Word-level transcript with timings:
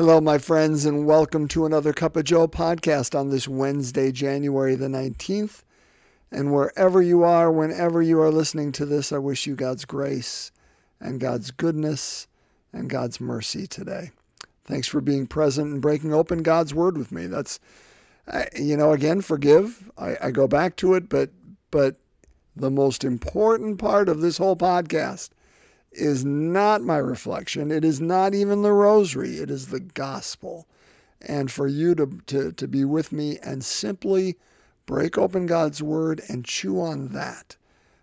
Hello, 0.00 0.18
my 0.18 0.38
friends, 0.38 0.86
and 0.86 1.04
welcome 1.04 1.46
to 1.48 1.66
another 1.66 1.92
Cup 1.92 2.16
of 2.16 2.24
Joe 2.24 2.48
podcast 2.48 3.14
on 3.14 3.28
this 3.28 3.46
Wednesday, 3.46 4.10
January 4.10 4.74
the 4.74 4.86
19th. 4.86 5.62
And 6.32 6.54
wherever 6.54 7.02
you 7.02 7.22
are, 7.22 7.52
whenever 7.52 8.00
you 8.00 8.18
are 8.22 8.30
listening 8.30 8.72
to 8.72 8.86
this, 8.86 9.12
I 9.12 9.18
wish 9.18 9.46
you 9.46 9.54
God's 9.54 9.84
grace 9.84 10.52
and 11.00 11.20
God's 11.20 11.50
goodness 11.50 12.28
and 12.72 12.88
God's 12.88 13.20
mercy 13.20 13.66
today. 13.66 14.10
Thanks 14.64 14.88
for 14.88 15.02
being 15.02 15.26
present 15.26 15.70
and 15.70 15.82
breaking 15.82 16.14
open 16.14 16.42
God's 16.42 16.72
Word 16.72 16.96
with 16.96 17.12
me. 17.12 17.26
That's, 17.26 17.60
you 18.56 18.78
know, 18.78 18.92
again, 18.92 19.20
forgive. 19.20 19.90
I, 19.98 20.16
I 20.22 20.30
go 20.30 20.48
back 20.48 20.76
to 20.76 20.94
it, 20.94 21.10
but 21.10 21.28
but 21.70 21.96
the 22.56 22.70
most 22.70 23.04
important 23.04 23.78
part 23.78 24.08
of 24.08 24.22
this 24.22 24.38
whole 24.38 24.56
podcast 24.56 25.28
is 25.92 26.24
not 26.24 26.82
my 26.82 26.96
reflection. 26.96 27.70
It 27.70 27.84
is 27.84 28.00
not 28.00 28.34
even 28.34 28.62
the 28.62 28.72
rosary. 28.72 29.38
It 29.38 29.50
is 29.50 29.68
the 29.68 29.80
gospel. 29.80 30.66
And 31.22 31.50
for 31.50 31.66
you 31.66 31.94
to, 31.96 32.06
to, 32.26 32.52
to 32.52 32.68
be 32.68 32.84
with 32.84 33.12
me 33.12 33.38
and 33.42 33.64
simply 33.64 34.36
break 34.86 35.18
open 35.18 35.46
God's 35.46 35.82
word 35.82 36.22
and 36.28 36.44
chew 36.44 36.80
on 36.80 37.08
that 37.08 37.56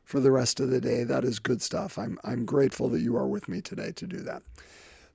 for 0.04 0.20
the 0.20 0.32
rest 0.32 0.60
of 0.60 0.70
the 0.70 0.80
day, 0.80 1.04
that 1.04 1.24
is 1.24 1.40
good 1.40 1.62
stuff. 1.62 1.98
I'm, 1.98 2.20
I'm 2.24 2.46
grateful 2.46 2.90
that 2.90 3.02
you 3.02 3.18
are 3.18 3.28
with 3.28 3.50
me 3.50 3.62
today 3.62 3.92
to 3.94 4.06
do 4.06 4.18
that. 4.18 4.42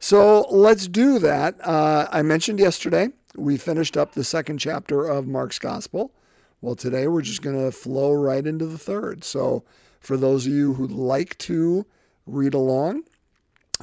So 0.00 0.46
let's 0.50 0.88
do 0.88 1.18
that. 1.20 1.54
Uh, 1.64 2.08
I 2.10 2.22
mentioned 2.22 2.58
yesterday 2.58 3.08
we 3.36 3.56
finished 3.56 3.96
up 3.96 4.12
the 4.12 4.24
second 4.24 4.58
chapter 4.58 5.06
of 5.06 5.26
Mark's 5.26 5.58
gospel. 5.58 6.12
Well, 6.60 6.74
today 6.74 7.06
we're 7.06 7.22
just 7.22 7.42
going 7.42 7.56
to 7.56 7.72
flow 7.72 8.12
right 8.12 8.46
into 8.46 8.66
the 8.66 8.78
third. 8.78 9.24
So 9.24 9.62
for 10.00 10.16
those 10.16 10.46
of 10.46 10.52
you 10.52 10.74
who 10.74 10.88
like 10.88 11.38
to 11.38 11.86
read 12.26 12.54
along. 12.54 13.02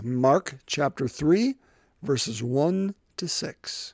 Mark 0.02 0.60
chapter 0.66 1.08
3, 1.08 1.56
verses 2.04 2.42
1 2.42 2.96
to 3.18 3.28
6. 3.28 3.94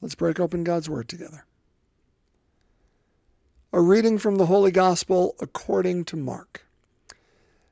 Let's 0.00 0.14
break 0.14 0.40
open 0.40 0.64
God's 0.64 0.88
Word 0.88 1.08
together. 1.08 1.44
A 3.72 3.80
reading 3.80 4.18
from 4.18 4.36
the 4.36 4.46
Holy 4.46 4.70
Gospel 4.70 5.36
according 5.40 6.04
to 6.06 6.16
Mark. 6.16 6.66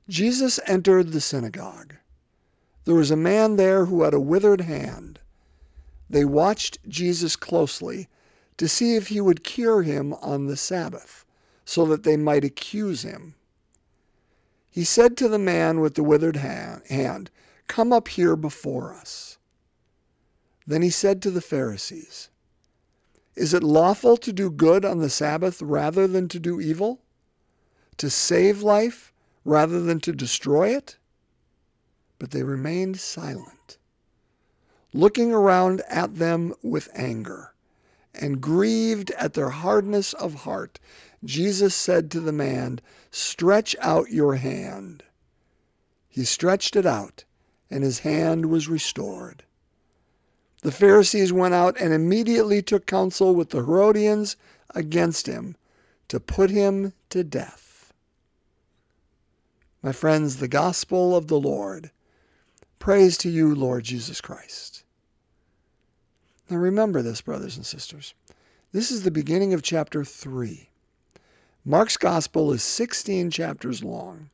Jesus 0.09 0.61
entered 0.67 1.13
the 1.13 1.21
synagogue. 1.21 1.95
There 2.85 2.95
was 2.95 3.11
a 3.11 3.17
man 3.17 3.57
there 3.57 3.87
who 3.87 4.03
had 4.03 4.15
a 4.15 4.21
withered 4.21 4.63
hand. 4.63 5.19
They 6.09 6.25
watched 6.25 6.79
Jesus 6.89 7.37
closely 7.37 8.09
to 8.59 8.69
see 8.69 8.97
if 8.97 9.09
he 9.09 9.21
would 9.21 9.45
cure 9.45 9.83
him 9.83 10.13
on 10.15 10.47
the 10.47 10.57
Sabbath, 10.57 11.25
so 11.65 11.85
that 11.87 12.03
they 12.03 12.17
might 12.17 12.45
accuse 12.45 13.03
him. 13.03 13.35
He 14.71 14.85
said 14.85 15.17
to 15.17 15.29
the 15.29 15.39
man 15.39 15.81
with 15.81 15.95
the 15.95 16.03
withered 16.03 16.37
hand, 16.37 17.31
Come 17.67 17.93
up 17.93 18.09
here 18.09 18.37
before 18.37 18.93
us. 18.93 19.39
Then 20.67 20.83
he 20.83 20.91
said 20.91 21.23
to 21.23 21.31
the 21.31 21.41
Pharisees, 21.41 22.29
Is 23.35 23.55
it 23.55 23.63
lawful 23.63 24.17
to 24.19 24.33
do 24.33 24.51
good 24.51 24.85
on 24.85 24.99
the 24.99 25.11
Sabbath 25.11 25.63
rather 25.63 26.07
than 26.07 26.29
to 26.29 26.39
do 26.39 26.61
evil? 26.61 27.01
To 27.97 28.11
save 28.11 28.63
life 28.63 29.13
rather 29.45 29.81
than 29.81 30.01
to 30.01 30.13
destroy 30.13 30.77
it? 30.77 30.99
But 32.19 32.33
they 32.33 32.43
remained 32.43 33.01
silent, 33.01 33.79
looking 34.93 35.33
around 35.33 35.83
at 35.89 36.17
them 36.17 36.55
with 36.63 36.89
anger, 36.93 37.55
and 38.19 38.41
grieved 38.41 39.11
at 39.13 39.35
their 39.35 39.51
hardness 39.51 40.13
of 40.15 40.35
heart. 40.35 40.79
Jesus 41.25 41.75
said 41.75 42.11
to 42.11 42.21
the 42.21 42.33
man, 42.33 42.81
Stretch 43.11 43.75
out 43.81 44.11
your 44.11 44.35
hand. 44.35 45.03
He 46.09 46.25
stretched 46.25 46.77
it 46.77 46.87
out, 46.87 47.25
and 47.71 47.85
his 47.85 48.01
hand 48.01 48.47
was 48.47 48.69
restored. 48.69 49.45
The 50.63 50.73
Pharisees 50.73 51.33
went 51.33 51.55
out 51.55 51.81
and 51.81 51.93
immediately 51.93 52.63
took 52.63 52.87
counsel 52.87 53.35
with 53.35 53.51
the 53.51 53.59
Herodians 53.59 54.37
against 54.75 55.27
him 55.27 55.57
to 56.09 56.19
put 56.19 56.51
him 56.51 56.93
to 57.11 57.23
death. 57.23 57.93
My 59.83 59.93
friends, 59.93 60.37
the 60.37 60.49
gospel 60.49 61.15
of 61.15 61.29
the 61.29 61.39
Lord. 61.39 61.93
Praise 62.81 63.17
to 63.19 63.31
you, 63.31 63.55
Lord 63.55 63.85
Jesus 63.85 64.21
Christ. 64.21 64.78
Now 66.51 66.57
remember 66.57 67.03
this, 67.03 67.21
brothers 67.21 67.57
and 67.57 67.67
sisters. 67.67 68.15
This 68.73 68.91
is 68.91 69.03
the 69.03 69.11
beginning 69.11 69.53
of 69.53 69.63
chapter 69.63 70.05
3. 70.05 70.69
Mark's 71.65 71.99
gospel 71.99 72.53
is 72.53 72.63
16 72.63 73.31
chapters 73.31 73.85
long. 73.85 74.31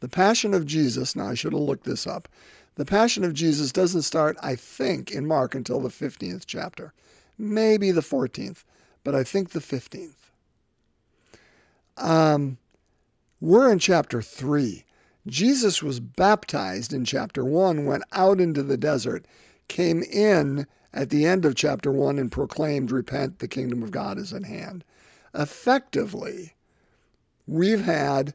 The 0.00 0.08
Passion 0.08 0.54
of 0.54 0.66
Jesus, 0.66 1.14
now 1.14 1.28
I 1.28 1.34
should 1.34 1.52
have 1.52 1.62
looked 1.62 1.84
this 1.84 2.06
up. 2.06 2.28
The 2.74 2.84
Passion 2.84 3.22
of 3.24 3.34
Jesus 3.34 3.70
doesn't 3.70 4.02
start, 4.02 4.36
I 4.42 4.56
think, 4.56 5.12
in 5.12 5.26
Mark 5.26 5.54
until 5.54 5.80
the 5.80 5.88
15th 5.88 6.44
chapter. 6.46 6.92
Maybe 7.36 7.92
the 7.92 8.00
14th, 8.00 8.64
but 9.04 9.14
I 9.14 9.22
think 9.22 9.50
the 9.50 9.60
15th. 9.60 10.14
Um, 11.96 12.58
we're 13.40 13.70
in 13.70 13.78
chapter 13.78 14.22
3. 14.22 14.84
Jesus 15.26 15.82
was 15.82 16.00
baptized 16.00 16.92
in 16.92 17.04
chapter 17.04 17.44
1, 17.44 17.84
went 17.84 18.04
out 18.12 18.40
into 18.40 18.62
the 18.62 18.76
desert, 18.76 19.26
came 19.68 20.02
in 20.02 20.66
at 20.92 21.10
the 21.10 21.26
end 21.26 21.44
of 21.44 21.54
chapter 21.54 21.92
1 21.92 22.18
and 22.18 22.32
proclaimed, 22.32 22.90
Repent, 22.90 23.38
the 23.38 23.48
kingdom 23.48 23.82
of 23.82 23.90
God 23.90 24.18
is 24.18 24.32
at 24.32 24.44
hand 24.44 24.84
effectively, 25.34 26.54
we've 27.46 27.84
had 27.84 28.34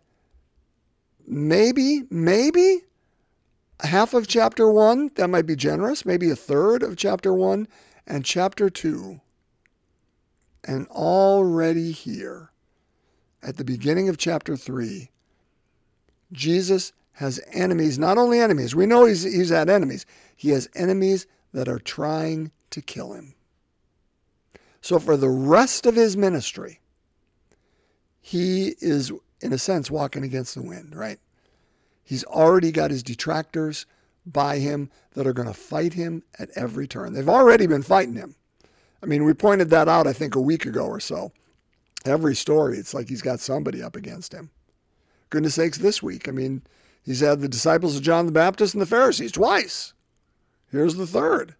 maybe, 1.28 2.03
maybe 2.09 2.81
half 3.81 4.13
of 4.13 4.28
chapter 4.28 4.72
one, 4.72 5.12
that 5.16 5.30
might 5.30 5.46
be 5.46 5.56
generous, 5.56 6.06
maybe 6.06 6.30
a 6.30 6.36
third 6.36 6.84
of 6.84 6.96
chapter 6.96 7.34
one, 7.34 7.68
and 8.08 8.25
chapter 8.25 8.69
two. 8.69 9.19
And 10.63 10.88
already 10.88 11.92
here, 11.92 12.52
at 13.42 13.58
the 13.58 13.66
beginning 13.66 14.08
of 14.08 14.18
chapter 14.18 14.56
three, 14.56 15.09
Jesus 16.31 16.94
has 17.13 17.40
enemies, 17.52 18.00
not 18.00 18.18
only 18.18 18.40
enemies, 18.40 18.75
we 18.75 18.86
know 18.86 19.06
he's, 19.06 19.24
he's 19.24 19.50
had 19.50 19.69
enemies, 19.69 20.06
he 20.36 20.50
has 20.50 20.69
enemies 20.74 21.28
that 21.53 21.68
are 21.68 21.80
trying 21.80 22.52
to 22.72 22.81
kill 22.81 23.14
him. 23.14 23.34
So 24.81 25.00
for 25.00 25.16
the 25.16 25.30
rest 25.30 25.86
of 25.86 25.96
his 25.96 26.18
ministry, 26.18 26.80
he 28.19 28.75
is, 28.80 29.12
in 29.41 29.53
a 29.53 29.58
sense, 29.58 29.90
walking 29.90 30.24
against 30.24 30.56
the 30.56 30.62
wind, 30.62 30.96
right? 30.96 31.19
He's 32.03 32.25
already 32.25 32.72
got 32.72 32.92
his 32.92 33.03
detractors 33.03 33.86
by 34.25 34.58
him 34.58 34.90
that 35.13 35.28
are 35.28 35.34
going 35.34 35.47
to 35.47 35.53
fight 35.53 35.94
him 35.94 36.24
at 36.40 36.50
every 36.56 36.88
turn. 36.88 37.13
They've 37.13 37.30
already 37.30 37.68
been 37.68 37.84
fighting 37.84 38.16
him. 38.16 38.36
I 39.02 39.06
mean, 39.06 39.24
we 39.24 39.34
pointed 39.34 39.69
that 39.69 39.90
out, 39.90 40.08
I 40.08 40.13
think, 40.13 40.36
a 40.36 40.42
week 40.42 40.66
ago 40.66 40.86
or 40.86 41.00
so. 41.00 41.31
Every 42.06 42.36
story, 42.36 42.78
it's 42.78 42.94
like 42.94 43.08
he's 43.08 43.22
got 43.22 43.40
somebody 43.40 43.81
up 43.81 43.96
against 43.96 44.34
him. 44.34 44.50
Goodness 45.30 45.56
sakes, 45.56 45.78
this 45.78 46.03
week, 46.03 46.28
I 46.28 46.31
mean, 46.31 46.62
he's 47.03 47.22
had 47.22 47.42
the 47.42 47.50
disciples 47.50 47.96
of 47.96 48.03
John 48.03 48.25
the 48.25 48.31
Baptist 48.31 48.74
and 48.74 48.81
the 48.81 48.86
Pharisees 48.86 49.31
twice. 49.31 49.94
Here's 50.73 50.95
the 50.95 51.06
third. 51.06 51.53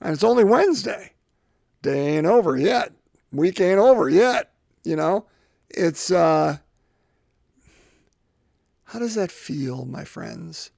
And 0.00 0.14
it's 0.14 0.24
only 0.24 0.42
Wednesday. 0.42 1.12
Day 1.82 2.16
ain't 2.16 2.26
over 2.26 2.56
yet. 2.56 2.90
Week 3.30 3.60
ain't 3.60 3.78
over 3.78 4.08
yet, 4.08 4.52
you 4.84 4.96
know? 4.96 5.26
It's, 5.68 6.10
uh, 6.10 6.56
how 8.84 8.98
does 8.98 9.16
that 9.16 9.30
feel, 9.30 9.84
my 9.84 10.04
friends, 10.04 10.70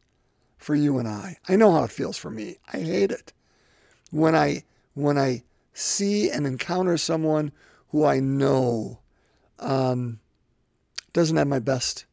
for 0.58 0.74
you 0.74 0.98
and 0.98 1.06
I? 1.06 1.36
I 1.48 1.54
know 1.54 1.70
how 1.70 1.84
it 1.84 1.92
feels 1.92 2.18
for 2.18 2.28
me. 2.28 2.56
I 2.72 2.78
hate 2.80 3.12
it. 3.12 3.32
When 4.10 4.34
I, 4.34 4.64
when 4.94 5.16
I 5.16 5.44
see 5.74 6.30
and 6.30 6.48
encounter 6.48 6.98
someone 6.98 7.52
who 7.90 8.04
I 8.04 8.18
know 8.18 8.98
um, 9.60 10.18
doesn't 11.12 11.36
have 11.36 11.46
my 11.46 11.60
best 11.60 12.04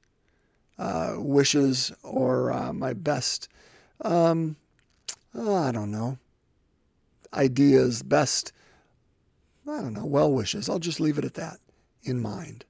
uh, 0.78 1.16
wishes 1.18 1.92
or 2.04 2.52
uh, 2.52 2.74
my 2.74 2.94
best, 2.94 3.50
um, 4.02 4.56
oh, 5.36 5.56
I 5.56 5.72
don't 5.72 5.92
know, 5.92 6.18
ideas, 7.34 8.04
best, 8.04 8.52
I 9.68 9.82
don't 9.82 9.94
know, 9.94 10.06
well 10.06 10.32
wishes. 10.32 10.70
I'll 10.70 10.80
just 10.80 11.00
leave 11.00 11.18
it 11.18 11.26
at 11.26 11.36
that 11.36 11.60
in 12.04 12.22
mind. 12.22 12.66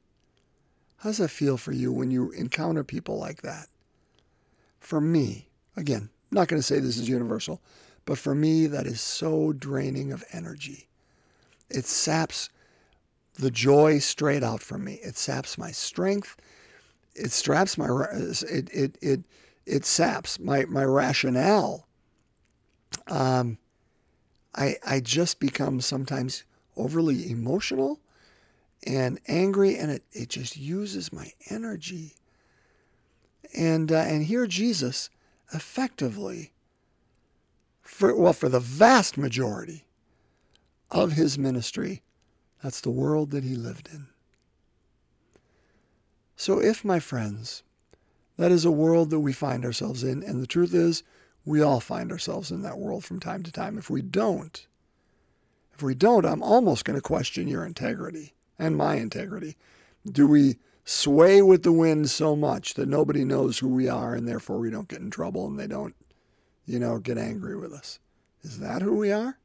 How 0.97 1.09
does 1.09 1.17
that 1.17 1.29
feel 1.29 1.57
for 1.57 1.71
you 1.71 1.91
when 1.91 2.11
you 2.11 2.31
encounter 2.31 2.83
people 2.83 3.17
like 3.17 3.41
that? 3.41 3.67
For 4.79 5.01
me, 5.01 5.47
again, 5.75 6.09
not 6.29 6.47
going 6.47 6.59
to 6.59 6.63
say 6.63 6.79
this 6.79 6.97
is 6.97 7.09
universal, 7.09 7.61
but 8.05 8.17
for 8.17 8.35
me, 8.35 8.67
that 8.67 8.85
is 8.85 9.01
so 9.01 9.53
draining 9.53 10.11
of 10.11 10.23
energy. 10.31 10.87
It 11.69 11.85
saps 11.85 12.49
the 13.35 13.51
joy 13.51 13.99
straight 13.99 14.43
out 14.43 14.61
from 14.61 14.83
me. 14.83 14.95
It 15.03 15.17
saps 15.17 15.57
my 15.57 15.71
strength. 15.71 16.37
It 17.15 17.31
straps 17.31 17.77
my 17.77 17.87
it 18.13 18.69
it 18.73 18.97
it 19.01 19.23
it 19.65 19.85
saps 19.85 20.39
my 20.39 20.65
my 20.65 20.83
rationale. 20.83 21.87
Um, 23.07 23.57
I 24.55 24.75
I 24.85 24.99
just 24.99 25.39
become 25.39 25.81
sometimes 25.81 26.43
overly 26.75 27.29
emotional 27.29 27.99
and 28.83 29.19
angry, 29.27 29.77
and 29.77 29.91
it, 29.91 30.03
it 30.11 30.29
just 30.29 30.57
uses 30.57 31.13
my 31.13 31.31
energy. 31.49 32.15
And, 33.55 33.91
uh, 33.91 33.97
and 33.97 34.23
here 34.23 34.47
Jesus 34.47 35.09
effectively 35.53 36.53
for, 37.81 38.15
well, 38.15 38.33
for 38.33 38.49
the 38.49 38.59
vast 38.59 39.17
majority 39.17 39.83
of 40.89 41.11
his 41.11 41.37
ministry, 41.37 42.01
that's 42.63 42.81
the 42.81 42.89
world 42.89 43.31
that 43.31 43.43
he 43.43 43.55
lived 43.55 43.89
in. 43.93 44.07
So, 46.35 46.59
if, 46.59 46.83
my 46.83 46.99
friends, 46.99 47.61
that 48.37 48.51
is 48.51 48.65
a 48.65 48.71
world 48.71 49.11
that 49.11 49.19
we 49.19 49.33
find 49.33 49.63
ourselves 49.63 50.03
in, 50.03 50.23
and 50.23 50.41
the 50.41 50.47
truth 50.47 50.73
is, 50.73 51.03
we 51.45 51.61
all 51.61 51.79
find 51.79 52.11
ourselves 52.11 52.51
in 52.51 52.61
that 52.61 52.77
world 52.77 53.03
from 53.03 53.19
time 53.19 53.43
to 53.43 53.51
time. 53.51 53.77
If 53.77 53.89
we 53.89 54.01
don't, 54.01 54.65
if 55.73 55.81
we 55.81 55.95
don't, 55.95 56.25
I'm 56.25 56.43
almost 56.43 56.85
going 56.85 56.97
to 56.97 57.01
question 57.01 57.47
your 57.47 57.65
integrity 57.65 58.33
and 58.59 58.77
my 58.77 58.95
integrity. 58.95 59.57
Do 60.09 60.27
we 60.27 60.57
sway 60.85 61.41
with 61.41 61.63
the 61.63 61.71
wind 61.71 62.09
so 62.09 62.35
much 62.35 62.75
that 62.75 62.87
nobody 62.87 63.23
knows 63.23 63.57
who 63.57 63.69
we 63.69 63.89
are 63.89 64.13
and 64.13 64.27
therefore 64.27 64.59
we 64.59 64.69
don't 64.69 64.87
get 64.87 64.99
in 64.99 65.09
trouble 65.09 65.47
and 65.47 65.59
they 65.59 65.67
don't, 65.67 65.95
you 66.65 66.79
know, 66.79 66.99
get 66.99 67.17
angry 67.17 67.57
with 67.57 67.73
us? 67.73 67.99
Is 68.43 68.59
that 68.59 68.81
who 68.81 68.95
we 68.95 69.11
are? 69.11 69.37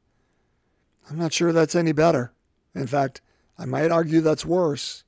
I'm 1.09 1.17
not 1.17 1.33
sure 1.33 1.53
that's 1.53 1.75
any 1.75 1.91
better. 1.91 2.33
In 2.75 2.87
fact, 2.87 3.21
I 3.57 3.65
might 3.65 3.91
argue 3.91 4.21
that's 4.21 4.45
worse. 4.45 5.03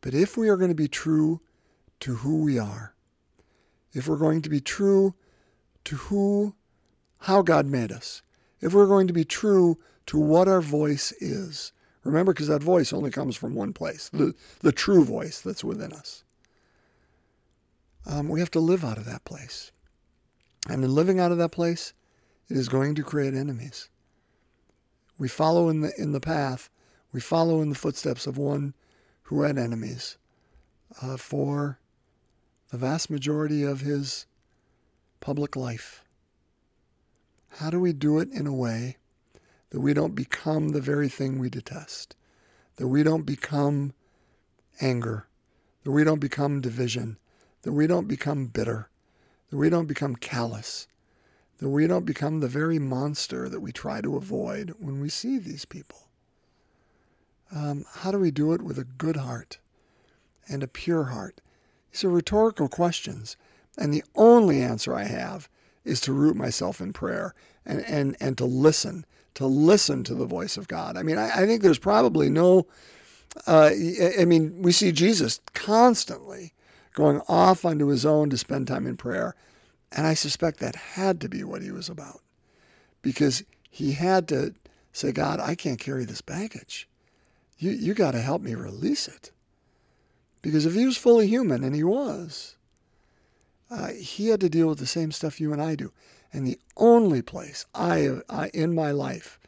But 0.00 0.14
if 0.14 0.36
we 0.36 0.48
are 0.48 0.56
going 0.56 0.70
to 0.70 0.74
be 0.74 0.88
true 0.88 1.40
to 2.00 2.16
who 2.16 2.42
we 2.42 2.58
are, 2.58 2.94
if 3.92 4.06
we're 4.06 4.16
going 4.16 4.42
to 4.42 4.50
be 4.50 4.60
true 4.60 5.14
to 5.84 5.96
who, 5.96 6.54
how 7.18 7.42
God 7.42 7.66
made 7.66 7.92
us, 7.92 8.22
if 8.60 8.72
we're 8.72 8.86
going 8.86 9.06
to 9.06 9.12
be 9.12 9.24
true 9.24 9.78
to 10.06 10.18
what 10.18 10.48
our 10.48 10.60
voice 10.60 11.12
is, 11.20 11.72
remember, 12.02 12.32
because 12.32 12.48
that 12.48 12.62
voice 12.62 12.92
only 12.92 13.10
comes 13.10 13.36
from 13.36 13.54
one 13.54 13.72
place, 13.72 14.08
the, 14.10 14.34
the 14.60 14.72
true 14.72 15.04
voice 15.04 15.40
that's 15.40 15.64
within 15.64 15.92
us. 15.92 16.24
Um, 18.06 18.28
we 18.28 18.40
have 18.40 18.50
to 18.52 18.60
live 18.60 18.84
out 18.84 18.98
of 18.98 19.06
that 19.06 19.24
place. 19.24 19.72
And 20.68 20.84
in 20.84 20.94
living 20.94 21.20
out 21.20 21.32
of 21.32 21.38
that 21.38 21.52
place, 21.52 21.92
it 22.48 22.56
is 22.56 22.68
going 22.68 22.94
to 22.94 23.02
create 23.02 23.34
enemies. 23.34 23.88
We 25.18 25.28
follow 25.28 25.68
in 25.68 25.80
the 25.80 25.92
in 25.96 26.12
the 26.12 26.20
path. 26.20 26.70
We 27.12 27.20
follow 27.20 27.62
in 27.62 27.68
the 27.68 27.74
footsteps 27.74 28.26
of 28.26 28.36
one 28.36 28.74
who 29.22 29.42
had 29.42 29.56
enemies 29.58 30.18
uh, 31.00 31.16
for 31.16 31.78
the 32.70 32.78
vast 32.78 33.10
majority 33.10 33.62
of 33.62 33.80
his 33.80 34.26
public 35.24 35.56
life. 35.56 36.04
How 37.48 37.70
do 37.70 37.80
we 37.80 37.94
do 37.94 38.18
it 38.18 38.30
in 38.30 38.46
a 38.46 38.52
way 38.52 38.98
that 39.70 39.80
we 39.80 39.94
don't 39.94 40.14
become 40.14 40.68
the 40.68 40.82
very 40.82 41.08
thing 41.08 41.38
we 41.38 41.48
detest, 41.48 42.14
that 42.76 42.88
we 42.88 43.02
don't 43.02 43.22
become 43.22 43.94
anger, 44.82 45.26
that 45.82 45.92
we 45.92 46.04
don't 46.04 46.20
become 46.20 46.60
division, 46.60 47.16
that 47.62 47.72
we 47.72 47.86
don't 47.86 48.06
become 48.06 48.48
bitter, 48.48 48.90
that 49.48 49.56
we 49.56 49.70
don't 49.70 49.86
become 49.86 50.14
callous, 50.14 50.88
that 51.56 51.70
we 51.70 51.86
don't 51.86 52.04
become 52.04 52.40
the 52.40 52.46
very 52.46 52.78
monster 52.78 53.48
that 53.48 53.60
we 53.60 53.72
try 53.72 54.02
to 54.02 54.18
avoid 54.18 54.74
when 54.78 55.00
we 55.00 55.08
see 55.08 55.38
these 55.38 55.64
people. 55.64 56.10
Um, 57.50 57.86
how 57.94 58.10
do 58.10 58.18
we 58.18 58.30
do 58.30 58.52
it 58.52 58.60
with 58.60 58.78
a 58.78 58.84
good 58.84 59.16
heart 59.16 59.56
and 60.50 60.62
a 60.62 60.68
pure 60.68 61.04
heart? 61.04 61.40
These 61.92 62.04
are 62.04 62.10
rhetorical 62.10 62.68
questions, 62.68 63.38
and 63.78 63.92
the 63.92 64.04
only 64.14 64.62
answer 64.62 64.94
I 64.94 65.04
have 65.04 65.48
is 65.84 66.00
to 66.02 66.12
root 66.12 66.36
myself 66.36 66.80
in 66.80 66.92
prayer 66.92 67.34
and, 67.66 67.80
and, 67.86 68.16
and 68.20 68.38
to 68.38 68.44
listen, 68.44 69.04
to 69.34 69.46
listen 69.46 70.04
to 70.04 70.14
the 70.14 70.26
voice 70.26 70.56
of 70.56 70.68
God. 70.68 70.96
I 70.96 71.02
mean, 71.02 71.18
I, 71.18 71.42
I 71.42 71.46
think 71.46 71.62
there's 71.62 71.78
probably 71.78 72.30
no, 72.30 72.66
uh, 73.46 73.70
I 74.18 74.24
mean, 74.24 74.62
we 74.62 74.72
see 74.72 74.92
Jesus 74.92 75.40
constantly 75.52 76.52
going 76.94 77.20
off 77.28 77.64
onto 77.64 77.88
his 77.88 78.06
own 78.06 78.30
to 78.30 78.38
spend 78.38 78.68
time 78.68 78.86
in 78.86 78.96
prayer. 78.96 79.34
And 79.92 80.06
I 80.06 80.14
suspect 80.14 80.60
that 80.60 80.76
had 80.76 81.20
to 81.20 81.28
be 81.28 81.44
what 81.44 81.62
he 81.62 81.70
was 81.70 81.88
about 81.88 82.20
because 83.02 83.42
he 83.70 83.92
had 83.92 84.28
to 84.28 84.54
say, 84.92 85.12
God, 85.12 85.40
I 85.40 85.54
can't 85.54 85.78
carry 85.78 86.04
this 86.04 86.20
baggage. 86.20 86.88
You, 87.58 87.70
you 87.70 87.94
got 87.94 88.12
to 88.12 88.20
help 88.20 88.42
me 88.42 88.54
release 88.54 89.08
it. 89.08 89.30
Because 90.42 90.66
if 90.66 90.74
he 90.74 90.84
was 90.84 90.96
fully 90.96 91.26
human, 91.26 91.64
and 91.64 91.74
he 91.74 91.84
was, 91.84 92.56
uh, 93.74 93.88
he 93.88 94.28
had 94.28 94.40
to 94.40 94.48
deal 94.48 94.68
with 94.68 94.78
the 94.78 94.86
same 94.86 95.10
stuff 95.10 95.40
you 95.40 95.52
and 95.52 95.60
I 95.60 95.74
do. 95.74 95.92
And 96.32 96.46
the 96.46 96.60
only 96.76 97.22
place 97.22 97.66
I, 97.74 98.20
I, 98.28 98.50
in 98.54 98.74
my 98.74 98.92
life, 98.92 99.38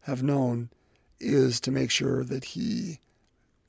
have 0.00 0.22
known 0.22 0.70
is 1.20 1.60
to 1.60 1.70
make 1.70 1.90
sure 1.90 2.24
that 2.24 2.44
he, 2.44 2.98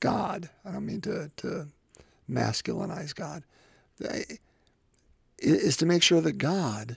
God, 0.00 0.48
I 0.64 0.72
don't 0.72 0.86
mean 0.86 1.00
to, 1.02 1.30
to 1.38 1.66
masculinize 2.28 3.14
God, 3.14 3.44
is 5.38 5.76
to 5.76 5.86
make 5.86 6.02
sure 6.02 6.20
that 6.20 6.38
God 6.38 6.96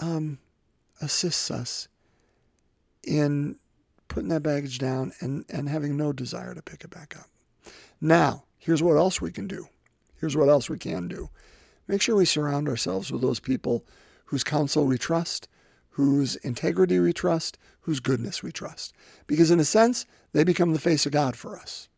um, 0.00 0.38
assists 1.00 1.50
us 1.50 1.88
in 3.02 3.56
putting 4.08 4.30
that 4.30 4.42
baggage 4.42 4.78
down 4.78 5.12
and, 5.20 5.44
and 5.48 5.68
having 5.68 5.96
no 5.96 6.12
desire 6.12 6.54
to 6.54 6.62
pick 6.62 6.84
it 6.84 6.90
back 6.90 7.16
up. 7.18 7.28
Now, 8.00 8.44
here's 8.58 8.82
what 8.82 8.96
else 8.96 9.20
we 9.20 9.30
can 9.30 9.46
do. 9.46 9.68
Here's 10.20 10.36
what 10.36 10.48
else 10.48 10.68
we 10.68 10.78
can 10.78 11.08
do. 11.08 11.30
Make 11.86 12.02
sure 12.02 12.16
we 12.16 12.24
surround 12.24 12.68
ourselves 12.68 13.12
with 13.12 13.20
those 13.20 13.40
people 13.40 13.84
whose 14.26 14.44
counsel 14.44 14.86
we 14.86 14.98
trust, 14.98 15.48
whose 15.90 16.36
integrity 16.36 16.98
we 16.98 17.12
trust, 17.12 17.58
whose 17.80 18.00
goodness 18.00 18.42
we 18.42 18.50
trust. 18.50 18.94
Because 19.26 19.50
in 19.50 19.60
a 19.60 19.64
sense, 19.64 20.06
they 20.32 20.44
become 20.44 20.72
the 20.72 20.78
face 20.78 21.06
of 21.06 21.12
God 21.12 21.36
for 21.36 21.56
us. 21.56 21.88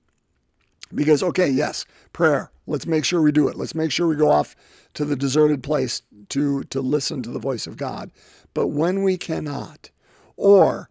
Because, 0.94 1.22
okay, 1.22 1.48
yes, 1.48 1.84
prayer. 2.12 2.50
Let's 2.66 2.86
make 2.86 3.04
sure 3.04 3.22
we 3.22 3.32
do 3.32 3.48
it. 3.48 3.56
Let's 3.56 3.74
make 3.74 3.90
sure 3.90 4.06
we 4.06 4.16
go 4.16 4.30
off 4.30 4.54
to 4.94 5.04
the 5.04 5.16
deserted 5.16 5.62
place 5.62 6.02
to, 6.30 6.64
to 6.64 6.80
listen 6.80 7.22
to 7.22 7.30
the 7.30 7.38
voice 7.38 7.66
of 7.66 7.76
God. 7.76 8.10
But 8.54 8.68
when 8.68 9.02
we 9.02 9.16
cannot, 9.16 9.90
or 10.36 10.88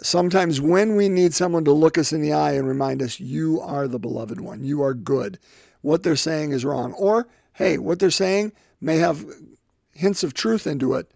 sometimes 0.00 0.60
when 0.60 0.96
we 0.96 1.08
need 1.08 1.34
someone 1.34 1.64
to 1.64 1.72
look 1.72 1.98
us 1.98 2.12
in 2.12 2.20
the 2.20 2.32
eye 2.32 2.52
and 2.52 2.68
remind 2.68 3.02
us, 3.02 3.18
you 3.20 3.60
are 3.60 3.88
the 3.88 3.98
beloved 3.98 4.40
one, 4.40 4.64
you 4.64 4.82
are 4.82 4.94
good, 4.94 5.38
what 5.82 6.02
they're 6.02 6.16
saying 6.16 6.52
is 6.52 6.64
wrong. 6.64 6.92
Or, 6.94 7.28
hey, 7.56 7.78
what 7.78 7.98
they're 7.98 8.10
saying 8.10 8.52
may 8.82 8.98
have 8.98 9.24
hints 9.92 10.22
of 10.22 10.34
truth 10.34 10.66
into 10.66 10.92
it, 10.92 11.10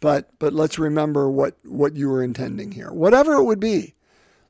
but, 0.00 0.30
but 0.38 0.52
let's 0.52 0.78
remember 0.78 1.30
what, 1.30 1.56
what 1.64 1.96
you 1.96 2.10
were 2.10 2.22
intending 2.22 2.72
here. 2.72 2.92
Whatever 2.92 3.34
it 3.34 3.44
would 3.44 3.60
be, 3.60 3.94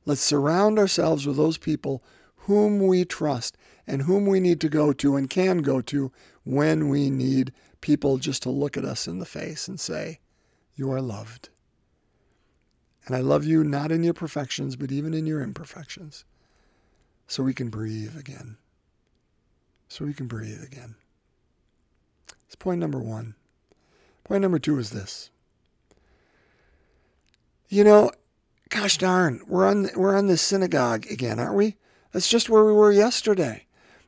let's 0.05 0.19
surround 0.19 0.77
ourselves 0.77 1.25
with 1.25 1.37
those 1.37 1.57
people 1.57 2.03
whom 2.35 2.85
we 2.85 3.05
trust 3.05 3.57
and 3.87 4.01
whom 4.01 4.25
we 4.25 4.41
need 4.41 4.59
to 4.59 4.67
go 4.67 4.91
to 4.91 5.15
and 5.15 5.29
can 5.29 5.59
go 5.59 5.79
to 5.79 6.11
when 6.43 6.89
we 6.89 7.09
need 7.09 7.53
people 7.79 8.17
just 8.17 8.43
to 8.43 8.49
look 8.49 8.75
at 8.75 8.83
us 8.83 9.07
in 9.07 9.19
the 9.19 9.25
face 9.25 9.69
and 9.69 9.79
say, 9.79 10.19
You 10.75 10.91
are 10.91 11.01
loved. 11.01 11.47
And 13.05 13.15
I 13.15 13.21
love 13.21 13.45
you 13.45 13.63
not 13.63 13.93
in 13.93 14.03
your 14.03 14.13
perfections, 14.13 14.75
but 14.75 14.91
even 14.91 15.13
in 15.13 15.25
your 15.25 15.41
imperfections, 15.41 16.25
so 17.27 17.43
we 17.43 17.53
can 17.53 17.69
breathe 17.69 18.17
again. 18.17 18.57
So 19.87 20.03
we 20.03 20.13
can 20.13 20.27
breathe 20.27 20.63
again. 20.63 20.95
Point 22.55 22.79
number 22.79 22.99
one. 22.99 23.35
Point 24.23 24.41
number 24.41 24.59
two 24.59 24.77
is 24.79 24.91
this. 24.91 25.29
You 27.69 27.83
know, 27.83 28.11
gosh 28.69 28.97
darn, 28.97 29.41
we're 29.47 29.67
on 29.67 29.89
we're 29.95 30.17
on 30.17 30.27
this 30.27 30.41
synagogue 30.41 31.05
again, 31.11 31.39
aren't 31.39 31.55
we? 31.55 31.75
That's 32.11 32.27
just 32.27 32.49
where 32.49 32.63
we 32.63 32.73
were 32.73 32.91
yesterday. 32.91 33.65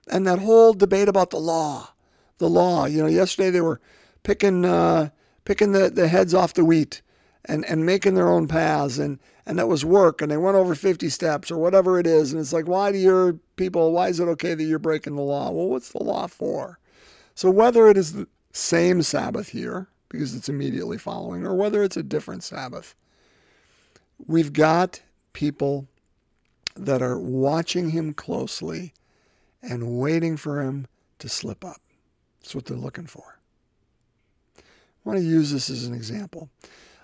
And 0.08 0.28
that 0.28 0.40
whole 0.40 0.74
debate 0.74 1.10
about 1.10 1.32
the 1.32 1.40
law, 1.40 1.90
the 2.38 2.50
law. 2.50 2.86
You 2.86 3.02
know, 3.02 3.08
yesterday 3.08 3.50
they 3.50 3.62
were 3.62 3.82
picking 4.24 4.66
uh, 4.66 5.10
picking 5.46 5.72
the, 5.72 5.90
the 5.90 6.08
heads 6.08 6.34
off 6.34 6.54
the 6.54 6.66
wheat 6.66 7.02
and, 7.46 7.64
and 7.66 7.86
making 7.86 8.16
their 8.16 8.30
own 8.30 8.48
paths 8.48 8.98
and, 8.98 9.20
and 9.46 9.58
that 9.60 9.68
was 9.68 9.86
work 9.86 10.22
and 10.22 10.32
they 10.32 10.38
went 10.38 10.58
over 10.58 10.76
50 10.76 11.10
steps 11.10 11.52
or 11.52 11.58
whatever 11.58 12.00
it 12.00 12.08
is. 12.08 12.32
And 12.32 12.42
it's 12.42 12.54
like, 12.54 12.68
why 12.68 12.92
do 12.92 12.98
your 12.98 13.34
people, 13.56 13.92
why 13.92 14.10
is 14.10 14.20
it 14.20 14.28
okay 14.30 14.56
that 14.56 14.64
you're 14.64 14.80
breaking 14.80 15.16
the 15.16 15.22
law? 15.22 15.52
Well, 15.52 15.68
what's 15.68 15.92
the 15.92 16.04
law 16.04 16.28
for? 16.28 16.80
So 17.36 17.50
whether 17.52 17.88
it 17.88 17.98
is 17.98 18.26
same 18.56 19.02
Sabbath 19.02 19.50
here, 19.50 19.88
because 20.08 20.34
it's 20.34 20.48
immediately 20.48 20.98
following, 20.98 21.46
or 21.46 21.56
whether 21.56 21.84
it's 21.84 21.98
a 21.98 22.04
different 22.04 22.42
Sabbath, 22.42 22.96
we've 24.28 24.54
got 24.54 25.02
people 25.34 25.88
that 26.78 27.02
are 27.02 27.20
watching 27.20 27.90
him 27.90 28.14
closely 28.14 28.94
and 29.62 30.00
waiting 30.00 30.38
for 30.38 30.62
him 30.62 30.88
to 31.20 31.28
slip 31.28 31.66
up. 31.66 31.82
That's 32.40 32.56
what 32.56 32.66
they're 32.66 32.78
looking 32.78 33.08
for. 33.08 33.40
I 34.58 34.62
want 35.04 35.20
to 35.20 35.26
use 35.26 35.52
this 35.52 35.70
as 35.70 35.86
an 35.86 35.94
example. 35.94 36.50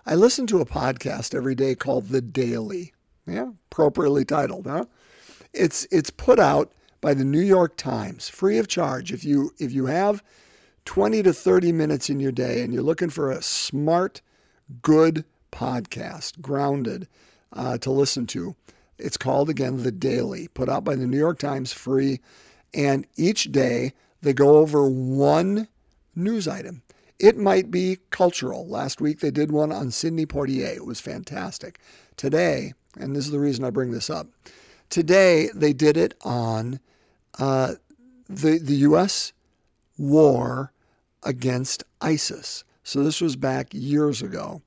I 0.05 0.15
listen 0.15 0.47
to 0.47 0.61
a 0.61 0.65
podcast 0.65 1.35
every 1.35 1.53
day 1.53 1.75
called 1.75 2.07
The 2.07 2.21
Daily. 2.21 2.93
Yeah, 3.27 3.49
appropriately 3.69 4.23
titled, 4.23 4.67
huh? 4.67 4.85
It's 5.53 5.85
it's 5.91 6.09
put 6.09 6.39
out 6.39 6.71
by 7.01 7.13
the 7.13 7.25
New 7.25 7.41
York 7.41 7.75
Times, 7.75 8.29
free 8.29 8.57
of 8.57 8.67
charge. 8.69 9.11
If 9.11 9.25
you 9.25 9.51
if 9.59 9.73
you 9.73 9.85
have 9.87 10.23
20 10.85 11.23
to 11.23 11.33
30 11.33 11.71
minutes 11.71 12.09
in 12.09 12.19
your 12.19 12.31
day 12.31 12.61
and 12.61 12.73
you're 12.73 12.83
looking 12.83 13.09
for 13.09 13.31
a 13.31 13.41
smart, 13.41 14.21
good 14.81 15.25
podcast, 15.51 16.41
grounded, 16.41 17.07
uh, 17.53 17.77
to 17.79 17.91
listen 17.91 18.25
to, 18.27 18.55
it's 18.97 19.17
called 19.17 19.49
again 19.49 19.83
The 19.83 19.91
Daily, 19.91 20.47
put 20.49 20.69
out 20.69 20.83
by 20.83 20.95
the 20.95 21.07
New 21.07 21.17
York 21.17 21.39
Times, 21.39 21.73
free. 21.73 22.19
And 22.73 23.05
each 23.17 23.51
day 23.51 23.93
they 24.21 24.33
go 24.33 24.57
over 24.57 24.87
one 24.87 25.67
news 26.15 26.47
item. 26.47 26.83
it 27.19 27.37
might 27.37 27.69
be 27.69 27.97
cultural. 28.09 28.67
Last 28.67 28.99
week 28.99 29.19
they 29.19 29.29
did 29.31 29.51
one 29.51 29.71
on 29.71 29.91
Sidney 29.91 30.25
Poitier. 30.25 30.75
It 30.75 30.85
was 30.85 30.99
fantastic. 30.99 31.79
Today, 32.17 32.73
and 32.97 33.15
this 33.15 33.25
is 33.25 33.31
the 33.31 33.39
reason 33.39 33.63
I 33.63 33.69
bring 33.69 33.91
this 33.91 34.09
up, 34.09 34.27
today 34.89 35.49
they 35.53 35.71
did 35.71 35.97
it 35.97 36.15
on 36.21 36.79
uh, 37.37 37.75
the, 38.27 38.57
the 38.57 38.75
U.S. 38.77 39.33
war 39.97 40.71
against 41.23 41.83
ISIS. 42.01 42.63
So 42.83 43.03
this 43.03 43.21
was 43.21 43.35
back 43.35 43.67
years 43.71 44.21
ago. 44.21 44.61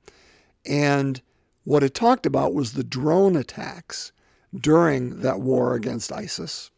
And 0.65 1.21
what 1.63 1.83
it 1.83 1.93
talked 1.93 2.25
about 2.25 2.53
was 2.53 2.73
the 2.73 2.83
drone 2.83 3.35
attacks 3.35 4.11
during 4.55 5.21
that 5.21 5.41
war 5.41 5.75
against 5.75 6.11
ISIS 6.11 6.71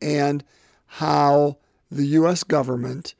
and 0.00 0.44
how 0.86 1.56
the 1.90 2.06
U.S. 2.06 2.44
government, 2.44 3.14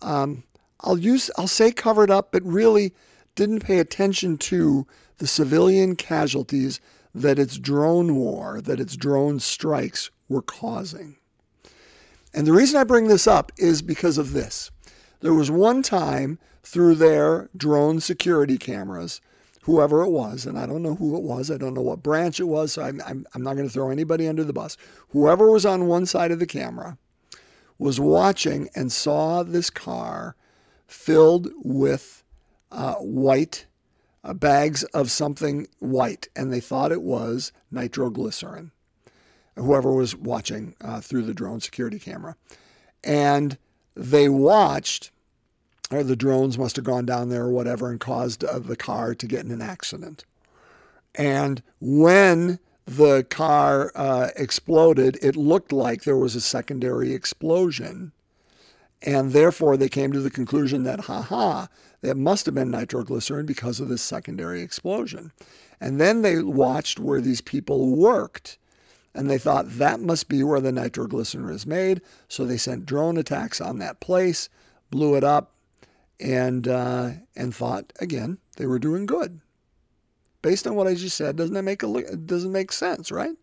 um, 0.00 0.44
I'll 0.80 0.98
use, 0.98 1.30
I'll 1.36 1.48
say 1.48 1.70
covered 1.72 2.10
up, 2.10 2.32
but 2.32 2.42
really 2.44 2.94
didn't 3.34 3.60
pay 3.60 3.78
attention 3.78 4.38
to 4.38 4.86
the 5.18 5.26
civilian 5.26 5.96
casualties 5.96 6.80
that 7.14 7.38
its 7.38 7.58
drone 7.58 8.16
war, 8.16 8.60
that 8.62 8.80
its 8.80 8.96
drone 8.96 9.40
strikes 9.40 10.10
were 10.28 10.42
causing. 10.42 11.17
And 12.34 12.46
the 12.46 12.52
reason 12.52 12.78
I 12.78 12.84
bring 12.84 13.08
this 13.08 13.26
up 13.26 13.52
is 13.56 13.82
because 13.82 14.18
of 14.18 14.32
this. 14.32 14.70
There 15.20 15.34
was 15.34 15.50
one 15.50 15.82
time 15.82 16.38
through 16.62 16.96
their 16.96 17.48
drone 17.56 18.00
security 18.00 18.58
cameras, 18.58 19.20
whoever 19.62 20.02
it 20.02 20.10
was, 20.10 20.46
and 20.46 20.58
I 20.58 20.66
don't 20.66 20.82
know 20.82 20.94
who 20.94 21.16
it 21.16 21.22
was, 21.22 21.50
I 21.50 21.56
don't 21.56 21.74
know 21.74 21.82
what 21.82 22.02
branch 22.02 22.40
it 22.40 22.44
was, 22.44 22.72
so 22.72 22.82
I'm, 22.82 23.00
I'm, 23.06 23.26
I'm 23.34 23.42
not 23.42 23.56
going 23.56 23.66
to 23.66 23.72
throw 23.72 23.90
anybody 23.90 24.28
under 24.28 24.44
the 24.44 24.52
bus. 24.52 24.76
Whoever 25.10 25.50
was 25.50 25.66
on 25.66 25.86
one 25.86 26.06
side 26.06 26.30
of 26.30 26.38
the 26.38 26.46
camera 26.46 26.98
was 27.78 27.98
watching 27.98 28.68
and 28.74 28.92
saw 28.92 29.42
this 29.42 29.70
car 29.70 30.36
filled 30.86 31.48
with 31.64 32.22
uh, 32.70 32.94
white 32.94 33.66
uh, 34.24 34.34
bags 34.34 34.84
of 34.84 35.10
something 35.10 35.66
white, 35.78 36.28
and 36.36 36.52
they 36.52 36.60
thought 36.60 36.92
it 36.92 37.02
was 37.02 37.52
nitroglycerin. 37.70 38.72
Whoever 39.58 39.92
was 39.92 40.16
watching 40.16 40.74
uh, 40.80 41.00
through 41.00 41.22
the 41.22 41.34
drone 41.34 41.60
security 41.60 41.98
camera. 41.98 42.36
And 43.04 43.58
they 43.94 44.28
watched, 44.28 45.10
or 45.90 46.02
the 46.02 46.16
drones 46.16 46.56
must 46.58 46.76
have 46.76 46.84
gone 46.84 47.06
down 47.06 47.28
there 47.28 47.44
or 47.44 47.50
whatever 47.50 47.90
and 47.90 47.98
caused 48.00 48.44
uh, 48.44 48.58
the 48.58 48.76
car 48.76 49.14
to 49.14 49.26
get 49.26 49.44
in 49.44 49.50
an 49.50 49.62
accident. 49.62 50.24
And 51.14 51.62
when 51.80 52.58
the 52.86 53.26
car 53.28 53.92
uh, 53.94 54.30
exploded, 54.36 55.18
it 55.20 55.36
looked 55.36 55.72
like 55.72 56.04
there 56.04 56.16
was 56.16 56.34
a 56.34 56.40
secondary 56.40 57.12
explosion. 57.12 58.12
And 59.02 59.32
therefore, 59.32 59.76
they 59.76 59.88
came 59.88 60.12
to 60.12 60.20
the 60.20 60.30
conclusion 60.30 60.84
that, 60.84 61.00
haha, 61.00 61.66
that 62.00 62.16
must 62.16 62.46
have 62.46 62.54
been 62.54 62.70
nitroglycerin 62.70 63.46
because 63.46 63.80
of 63.80 63.88
this 63.88 64.02
secondary 64.02 64.62
explosion. 64.62 65.32
And 65.80 66.00
then 66.00 66.22
they 66.22 66.42
watched 66.42 66.98
where 66.98 67.20
these 67.20 67.40
people 67.40 67.94
worked 67.94 68.58
and 69.18 69.28
they 69.28 69.36
thought 69.36 69.68
that 69.68 69.98
must 69.98 70.28
be 70.28 70.44
where 70.44 70.60
the 70.60 70.70
nitroglycerin 70.70 71.52
is 71.52 71.66
made. 71.66 72.00
So 72.28 72.46
they 72.46 72.56
sent 72.56 72.86
drone 72.86 73.16
attacks 73.16 73.60
on 73.60 73.80
that 73.80 73.98
place, 73.98 74.48
blew 74.92 75.16
it 75.16 75.24
up, 75.24 75.54
and 76.20 76.68
uh, 76.68 77.10
and 77.34 77.52
thought 77.52 77.92
again 77.98 78.38
they 78.58 78.66
were 78.66 78.78
doing 78.78 79.06
good. 79.06 79.40
Based 80.40 80.68
on 80.68 80.76
what 80.76 80.86
I 80.86 80.94
just 80.94 81.16
said, 81.16 81.34
doesn't 81.34 81.54
that 81.54 81.64
make 81.64 81.82
a 81.82 82.16
doesn't 82.16 82.52
make 82.52 82.70
sense, 82.70 83.10
right? 83.10 83.34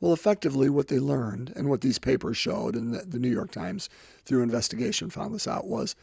Well, 0.00 0.12
effectively, 0.12 0.68
what 0.68 0.88
they 0.88 0.98
learned 0.98 1.52
and 1.54 1.70
what 1.70 1.82
these 1.82 2.00
papers 2.00 2.36
showed, 2.36 2.74
and 2.74 2.92
the, 2.92 3.04
the 3.04 3.20
New 3.20 3.30
York 3.30 3.52
Times, 3.52 3.88
through 4.24 4.42
investigation, 4.42 5.08
found 5.08 5.32
this 5.32 5.46
out 5.46 5.68
was 5.68 5.94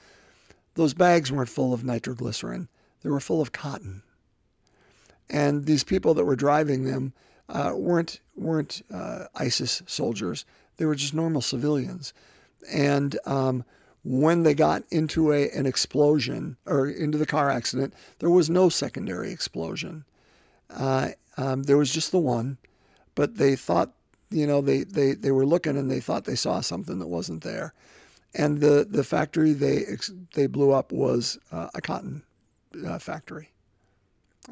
those 0.75 0.93
bags 0.93 1.29
weren't 1.29 1.49
full 1.49 1.73
of 1.73 1.83
nitroglycerin; 1.83 2.69
they 3.01 3.09
were 3.09 3.19
full 3.19 3.41
of 3.41 3.51
cotton. 3.51 4.01
And 5.29 5.65
these 5.65 5.83
people 5.83 6.13
that 6.13 6.23
were 6.23 6.37
driving 6.37 6.85
them 6.85 7.11
uh, 7.49 7.73
weren't 7.75 8.19
weren't 8.35 8.81
uh, 8.93 9.25
ISIS 9.35 9.81
soldiers. 9.85 10.45
They 10.77 10.85
were 10.85 10.95
just 10.95 11.13
normal 11.13 11.41
civilians. 11.41 12.13
And 12.71 13.17
um, 13.25 13.63
when 14.03 14.43
they 14.43 14.53
got 14.53 14.83
into 14.91 15.31
a, 15.33 15.49
an 15.51 15.65
explosion 15.65 16.57
or 16.65 16.87
into 16.87 17.17
the 17.17 17.25
car 17.25 17.49
accident, 17.49 17.93
there 18.19 18.29
was 18.29 18.49
no 18.49 18.69
secondary 18.69 19.31
explosion. 19.31 20.05
Uh, 20.69 21.09
um, 21.37 21.63
there 21.63 21.77
was 21.77 21.93
just 21.93 22.11
the 22.11 22.19
one, 22.19 22.57
but 23.15 23.37
they 23.37 23.55
thought, 23.55 23.93
you 24.29 24.45
know, 24.45 24.61
they, 24.61 24.83
they, 24.83 25.13
they 25.13 25.31
were 25.31 25.45
looking 25.45 25.77
and 25.77 25.89
they 25.89 25.99
thought 25.99 26.25
they 26.25 26.35
saw 26.35 26.61
something 26.61 26.99
that 26.99 27.07
wasn't 27.07 27.43
there. 27.43 27.73
And 28.35 28.59
the, 28.59 28.85
the 28.89 29.03
factory 29.03 29.53
they, 29.53 29.85
they 30.33 30.47
blew 30.47 30.71
up 30.71 30.91
was 30.91 31.39
uh, 31.51 31.69
a 31.73 31.81
cotton 31.81 32.23
uh, 32.85 32.99
factory 32.99 33.49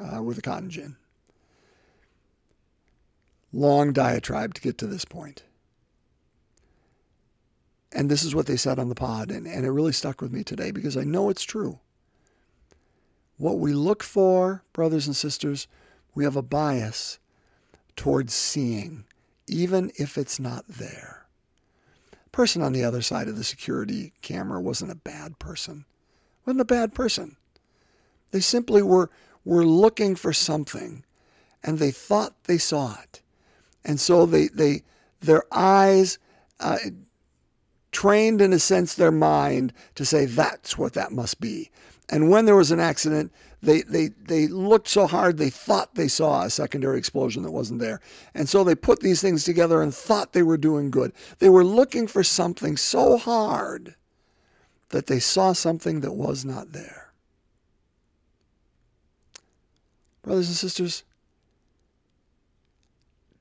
uh, 0.00 0.22
with 0.22 0.38
a 0.38 0.42
cotton 0.42 0.70
gin 0.70 0.96
long 3.56 3.92
diatribe 3.92 4.54
to 4.54 4.60
get 4.60 4.78
to 4.78 4.86
this 4.86 5.04
point. 5.04 5.42
And 7.92 8.10
this 8.10 8.22
is 8.22 8.34
what 8.34 8.46
they 8.46 8.56
said 8.56 8.78
on 8.78 8.88
the 8.90 8.94
pod, 8.94 9.30
and, 9.30 9.46
and 9.46 9.64
it 9.64 9.70
really 9.70 9.92
stuck 9.92 10.20
with 10.20 10.30
me 10.30 10.44
today 10.44 10.70
because 10.70 10.96
I 10.96 11.04
know 11.04 11.30
it's 11.30 11.44
true. 11.44 11.80
What 13.38 13.58
we 13.58 13.72
look 13.72 14.02
for, 14.02 14.62
brothers 14.72 15.06
and 15.06 15.16
sisters, 15.16 15.66
we 16.14 16.24
have 16.24 16.36
a 16.36 16.42
bias 16.42 17.18
towards 17.96 18.34
seeing, 18.34 19.04
even 19.46 19.90
if 19.96 20.18
it's 20.18 20.38
not 20.38 20.66
there. 20.68 21.26
Person 22.32 22.60
on 22.60 22.74
the 22.74 22.84
other 22.84 23.00
side 23.00 23.28
of 23.28 23.36
the 23.36 23.44
security 23.44 24.12
camera 24.20 24.60
wasn't 24.60 24.92
a 24.92 24.96
bad 24.96 25.38
person. 25.38 25.86
Wasn't 26.44 26.60
a 26.60 26.66
bad 26.66 26.94
person. 26.94 27.36
They 28.30 28.40
simply 28.40 28.82
were 28.82 29.10
were 29.44 29.64
looking 29.64 30.16
for 30.16 30.32
something 30.32 31.04
and 31.62 31.78
they 31.78 31.92
thought 31.92 32.44
they 32.44 32.58
saw 32.58 32.96
it. 33.02 33.22
And 33.86 33.98
so 33.98 34.26
they, 34.26 34.48
they 34.48 34.82
their 35.20 35.44
eyes 35.52 36.18
uh, 36.60 36.76
trained, 37.92 38.42
in 38.42 38.52
a 38.52 38.58
sense, 38.58 38.94
their 38.94 39.12
mind 39.12 39.72
to 39.94 40.04
say 40.04 40.26
that's 40.26 40.76
what 40.76 40.92
that 40.94 41.12
must 41.12 41.40
be. 41.40 41.70
And 42.08 42.28
when 42.30 42.44
there 42.44 42.56
was 42.56 42.72
an 42.72 42.80
accident, 42.80 43.32
they, 43.62 43.82
they, 43.82 44.08
they 44.08 44.48
looked 44.48 44.88
so 44.88 45.06
hard 45.06 45.38
they 45.38 45.50
thought 45.50 45.94
they 45.94 46.08
saw 46.08 46.42
a 46.42 46.50
secondary 46.50 46.98
explosion 46.98 47.42
that 47.44 47.52
wasn't 47.52 47.80
there. 47.80 48.00
And 48.34 48.48
so 48.48 48.64
they 48.64 48.74
put 48.74 49.00
these 49.00 49.22
things 49.22 49.44
together 49.44 49.80
and 49.80 49.94
thought 49.94 50.32
they 50.32 50.42
were 50.42 50.58
doing 50.58 50.90
good. 50.90 51.12
They 51.38 51.48
were 51.48 51.64
looking 51.64 52.06
for 52.06 52.22
something 52.22 52.76
so 52.76 53.16
hard 53.16 53.94
that 54.90 55.06
they 55.06 55.18
saw 55.20 55.52
something 55.52 56.00
that 56.00 56.12
was 56.12 56.44
not 56.44 56.72
there. 56.72 57.12
Brothers 60.22 60.48
and 60.48 60.56
sisters, 60.56 61.04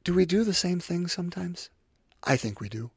do 0.06 0.14
we 0.14 0.26
do 0.26 0.46
the 0.46 0.54
same 0.54 0.80
thing 0.80 1.08
sometimes? 1.08 1.70
I 2.24 2.38
think 2.38 2.62
we 2.62 2.70
do. 2.70 2.92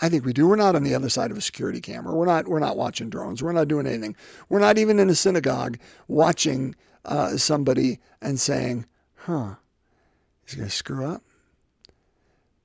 I 0.00 0.08
think 0.08 0.24
we 0.24 0.32
do. 0.32 0.48
We're 0.48 0.56
not 0.56 0.74
on 0.74 0.82
the 0.82 0.94
other 0.94 1.08
side 1.08 1.30
of 1.30 1.36
a 1.36 1.42
security 1.42 1.80
camera. 1.80 2.14
We're 2.14 2.26
not. 2.26 2.48
We're 2.48 2.58
not 2.58 2.76
watching 2.76 3.08
drones. 3.08 3.42
We're 3.42 3.52
not 3.52 3.68
doing 3.68 3.86
anything. 3.86 4.16
We're 4.48 4.58
not 4.58 4.78
even 4.78 4.98
in 4.98 5.08
a 5.08 5.14
synagogue 5.14 5.78
watching 6.08 6.74
uh, 7.04 7.36
somebody 7.36 8.00
and 8.20 8.40
saying, 8.40 8.86
"Huh, 9.14 9.54
he's 10.44 10.54
going 10.54 10.68
to 10.68 10.74
screw 10.74 11.06
up." 11.06 11.22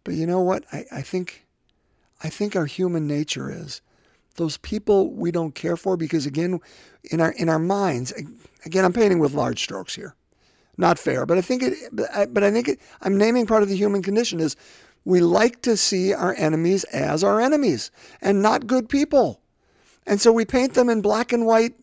But 0.03 0.15
you 0.15 0.25
know 0.25 0.41
what? 0.41 0.65
I, 0.73 0.85
I 0.91 1.01
think, 1.01 1.45
I 2.23 2.29
think 2.29 2.55
our 2.55 2.65
human 2.65 3.05
nature 3.05 3.51
is 3.51 3.81
those 4.35 4.57
people 4.57 5.11
we 5.11 5.31
don't 5.31 5.55
care 5.55 5.77
for 5.77 5.95
because 5.95 6.25
again, 6.25 6.59
in 7.11 7.21
our 7.21 7.31
in 7.33 7.47
our 7.47 7.59
minds, 7.59 8.13
again, 8.65 8.83
I'm 8.83 8.93
painting 8.93 9.19
with 9.19 9.33
large 9.33 9.61
strokes 9.61 9.95
here 9.95 10.15
not 10.77 10.99
fair. 10.99 11.25
But 11.25 11.37
I 11.37 11.41
think 11.41 11.63
it. 11.63 11.75
But 11.91 12.43
I 12.43 12.51
think 12.51 12.67
it, 12.67 12.79
I'm 13.01 13.17
naming 13.17 13.45
part 13.45 13.63
of 13.63 13.69
the 13.69 13.75
human 13.75 14.01
condition 14.01 14.39
is 14.39 14.55
we 15.05 15.19
like 15.19 15.61
to 15.63 15.77
see 15.77 16.13
our 16.13 16.35
enemies 16.37 16.83
as 16.85 17.23
our 17.23 17.41
enemies 17.41 17.91
and 18.21 18.41
not 18.41 18.67
good 18.67 18.89
people, 18.89 19.41
and 20.05 20.21
so 20.21 20.31
we 20.31 20.45
paint 20.45 20.73
them 20.73 20.89
in 20.89 21.01
black 21.01 21.33
and 21.33 21.45
white, 21.45 21.75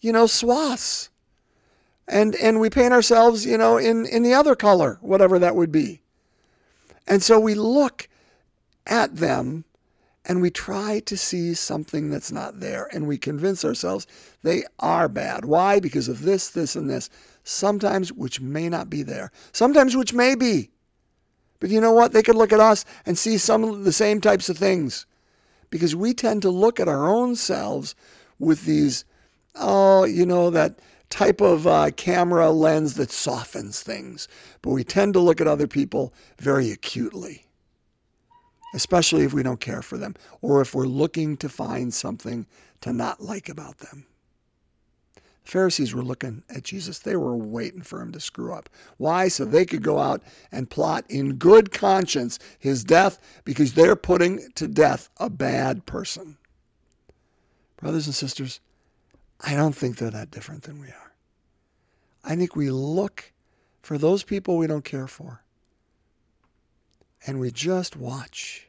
you 0.00 0.12
know, 0.12 0.26
swaths, 0.26 1.10
and 2.08 2.34
and 2.36 2.60
we 2.60 2.70
paint 2.70 2.92
ourselves, 2.92 3.46
you 3.46 3.58
know, 3.58 3.76
in 3.76 4.06
in 4.06 4.22
the 4.22 4.34
other 4.34 4.54
color, 4.54 4.98
whatever 5.00 5.38
that 5.38 5.56
would 5.56 5.72
be, 5.72 6.00
and 7.06 7.22
so 7.22 7.38
we 7.38 7.54
look 7.54 8.08
at 8.86 9.16
them 9.16 9.64
and 10.26 10.40
we 10.40 10.50
try 10.50 11.00
to 11.00 11.16
see 11.16 11.54
something 11.54 12.10
that's 12.10 12.32
not 12.32 12.60
there 12.60 12.88
and 12.92 13.06
we 13.06 13.18
convince 13.18 13.64
ourselves 13.64 14.06
they 14.42 14.64
are 14.78 15.08
bad. 15.08 15.44
Why? 15.44 15.80
Because 15.80 16.08
of 16.08 16.22
this, 16.22 16.50
this, 16.50 16.76
and 16.76 16.88
this 16.88 17.10
sometimes 17.44 18.12
which 18.12 18.40
may 18.40 18.68
not 18.68 18.90
be 18.90 19.02
there, 19.02 19.30
sometimes 19.52 19.96
which 19.96 20.12
may 20.12 20.34
be. 20.34 20.70
But 21.60 21.70
you 21.70 21.80
know 21.80 21.92
what? 21.92 22.12
They 22.12 22.22
could 22.22 22.36
look 22.36 22.52
at 22.52 22.60
us 22.60 22.84
and 23.06 23.16
see 23.16 23.38
some 23.38 23.64
of 23.64 23.84
the 23.84 23.92
same 23.92 24.20
types 24.20 24.48
of 24.48 24.58
things 24.58 25.06
because 25.70 25.94
we 25.94 26.12
tend 26.12 26.42
to 26.42 26.50
look 26.50 26.80
at 26.80 26.88
our 26.88 27.08
own 27.08 27.36
selves 27.36 27.94
with 28.38 28.64
these, 28.64 29.04
oh, 29.54 30.04
you 30.04 30.26
know, 30.26 30.50
that 30.50 30.80
type 31.10 31.40
of 31.40 31.66
uh, 31.66 31.90
camera 31.96 32.50
lens 32.50 32.94
that 32.94 33.10
softens 33.10 33.82
things. 33.82 34.28
But 34.62 34.70
we 34.70 34.84
tend 34.84 35.14
to 35.14 35.20
look 35.20 35.40
at 35.40 35.46
other 35.46 35.66
people 35.66 36.12
very 36.38 36.70
acutely, 36.70 37.46
especially 38.74 39.24
if 39.24 39.32
we 39.32 39.42
don't 39.42 39.60
care 39.60 39.82
for 39.82 39.96
them 39.96 40.14
or 40.42 40.60
if 40.60 40.74
we're 40.74 40.86
looking 40.86 41.36
to 41.38 41.48
find 41.48 41.94
something 41.94 42.46
to 42.80 42.92
not 42.92 43.20
like 43.20 43.48
about 43.48 43.78
them. 43.78 44.06
Pharisees 45.44 45.94
were 45.94 46.02
looking 46.02 46.42
at 46.48 46.64
Jesus. 46.64 47.00
They 47.00 47.16
were 47.16 47.36
waiting 47.36 47.82
for 47.82 48.00
him 48.00 48.12
to 48.12 48.20
screw 48.20 48.52
up. 48.52 48.70
Why? 48.96 49.28
So 49.28 49.44
they 49.44 49.66
could 49.66 49.82
go 49.82 49.98
out 49.98 50.22
and 50.50 50.70
plot 50.70 51.04
in 51.10 51.34
good 51.34 51.70
conscience 51.70 52.38
his 52.58 52.82
death 52.82 53.20
because 53.44 53.74
they're 53.74 53.96
putting 53.96 54.50
to 54.52 54.66
death 54.66 55.10
a 55.18 55.28
bad 55.28 55.84
person. 55.84 56.38
Brothers 57.76 58.06
and 58.06 58.14
sisters, 58.14 58.60
I 59.40 59.54
don't 59.54 59.76
think 59.76 59.98
they're 59.98 60.10
that 60.10 60.30
different 60.30 60.62
than 60.62 60.80
we 60.80 60.88
are. 60.88 61.12
I 62.24 62.36
think 62.36 62.56
we 62.56 62.70
look 62.70 63.30
for 63.82 63.98
those 63.98 64.22
people 64.22 64.56
we 64.56 64.66
don't 64.66 64.84
care 64.84 65.06
for 65.06 65.42
and 67.26 67.38
we 67.38 67.50
just 67.50 67.96
watch. 67.96 68.66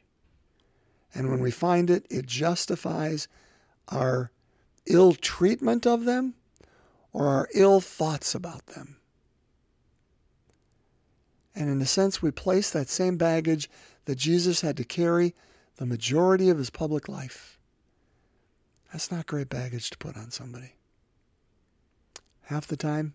And 1.13 1.29
when 1.29 1.39
we 1.39 1.51
find 1.51 1.89
it, 1.89 2.05
it 2.09 2.25
justifies 2.25 3.29
our 3.87 4.31
ill 4.87 5.13
treatment 5.13 5.87
of 5.87 6.03
them 6.03 6.33
or 7.15 7.29
our 7.29 7.47
ill 7.53 7.79
thoughts 7.79 8.35
about 8.35 8.65
them. 8.65 8.97
And 11.55 11.69
in 11.69 11.81
a 11.81 11.85
sense, 11.85 12.21
we 12.21 12.29
place 12.29 12.71
that 12.71 12.89
same 12.89 13.15
baggage 13.15 13.69
that 14.03 14.17
Jesus 14.17 14.59
had 14.59 14.75
to 14.75 14.83
carry 14.83 15.33
the 15.77 15.85
majority 15.85 16.49
of 16.49 16.57
his 16.57 16.69
public 16.69 17.07
life. 17.07 17.57
That's 18.91 19.11
not 19.11 19.27
great 19.27 19.47
baggage 19.47 19.91
to 19.91 19.97
put 19.97 20.17
on 20.17 20.29
somebody. 20.29 20.73
Half 22.41 22.67
the 22.67 22.75
time, 22.75 23.13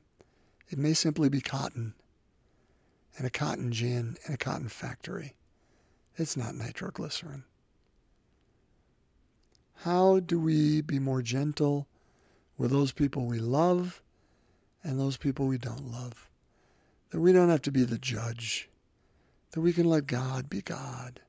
it 0.70 0.78
may 0.78 0.94
simply 0.94 1.28
be 1.28 1.42
cotton 1.42 1.92
and 3.18 3.26
a 3.26 3.30
cotton 3.30 3.70
gin 3.70 4.16
and 4.24 4.34
a 4.34 4.38
cotton 4.38 4.70
factory. 4.70 5.34
It's 6.16 6.38
not 6.38 6.54
nitroglycerin. 6.54 7.44
How 9.74 10.20
do 10.20 10.40
we 10.40 10.80
be 10.80 10.98
more 10.98 11.20
gentle 11.20 11.86
with 12.60 12.70
those 12.70 12.92
people 12.92 13.24
we 13.24 13.38
love 13.38 14.02
and 14.84 15.00
those 15.00 15.16
people 15.16 15.46
we 15.46 15.56
don't 15.56 15.90
love? 15.90 16.28
That 17.08 17.18
we 17.18 17.32
don't 17.32 17.48
have 17.48 17.62
to 17.62 17.72
be 17.72 17.84
the 17.84 17.96
judge, 17.96 18.68
that 19.52 19.62
we 19.62 19.72
can 19.72 19.86
let 19.86 20.06
God 20.06 20.50
be 20.50 20.60
God, 20.60 21.20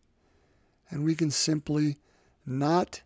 and 0.89 1.05
we 1.05 1.15
can 1.15 1.31
simply 1.31 1.95
not 2.45 3.01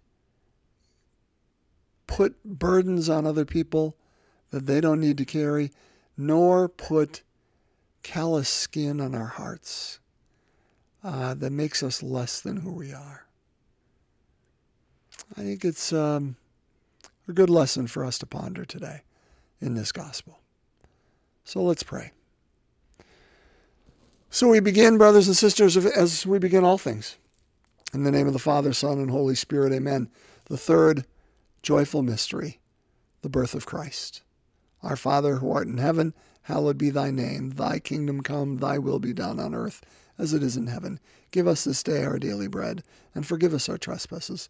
put 2.08 2.44
burdens 2.44 3.10
on 3.10 3.28
other 3.28 3.46
people 3.46 3.96
that 4.50 4.66
they 4.66 4.82
don't 4.82 5.00
need 5.00 5.20
to 5.20 5.26
carry, 5.26 5.72
nor 6.18 6.68
put 6.68 7.22
callous 8.02 8.50
skin 8.50 9.02
on 9.02 9.14
our 9.14 9.28
hearts 9.28 10.00
uh, 11.04 11.36
that 11.36 11.52
makes 11.52 11.84
us 11.84 12.02
less 12.02 12.42
than 12.42 12.58
who 12.58 12.72
we 12.72 12.92
are. 12.92 13.28
I 15.38 15.42
think 15.42 15.64
it's 15.64 15.94
um, 15.94 16.36
a 17.28 17.34
good 17.34 17.50
lesson 17.50 17.88
for 17.88 18.06
us 18.06 18.18
to 18.20 18.26
ponder 18.26 18.66
today 18.66 19.02
in 19.62 19.74
this 19.74 19.92
gospel. 19.92 20.40
So 21.44 21.62
let's 21.64 21.84
pray. 21.84 22.12
So 24.30 24.50
we 24.50 24.60
begin, 24.60 24.98
brothers 24.98 25.28
and 25.28 25.38
sisters, 25.38 25.78
as 25.78 26.26
we 26.26 26.40
begin 26.40 26.64
all 26.64 26.78
things. 26.78 27.18
In 27.94 28.04
the 28.04 28.12
name 28.12 28.28
of 28.28 28.34
the 28.34 28.40
Father, 28.40 28.74
Son, 28.74 29.00
and 29.00 29.10
Holy 29.10 29.36
Spirit, 29.36 29.72
amen. 29.72 30.10
The 30.46 30.58
third 30.58 31.06
joyful 31.62 32.04
mystery, 32.04 32.60
the 33.22 33.30
birth 33.30 33.56
of 33.56 33.66
Christ. 33.66 34.22
Our 34.84 34.98
Father 34.98 35.38
who 35.38 35.52
art 35.52 35.68
in 35.68 35.78
heaven, 35.78 36.14
hallowed 36.42 36.78
be 36.78 36.90
thy 36.90 37.12
name. 37.12 37.52
Thy 37.52 37.80
kingdom 37.80 38.22
come, 38.22 38.58
thy 38.58 38.78
will 38.78 39.00
be 39.00 39.14
done 39.14 39.40
on 39.40 39.56
earth 39.56 39.82
as 40.18 40.34
it 40.34 40.44
is 40.44 40.58
in 40.58 40.68
heaven. 40.68 41.00
Give 41.32 41.48
us 41.48 41.64
this 41.64 41.84
day 41.84 42.04
our 42.04 42.20
daily 42.20 42.48
bread, 42.48 42.84
and 43.14 43.26
forgive 43.26 43.54
us 43.54 43.70
our 43.70 43.78
trespasses, 43.78 44.50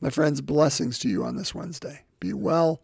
My 0.00 0.10
friends, 0.10 0.40
blessings 0.40 0.98
to 1.00 1.08
you 1.08 1.24
on 1.24 1.36
this 1.36 1.54
Wednesday. 1.54 2.04
Be 2.20 2.32
well. 2.32 2.80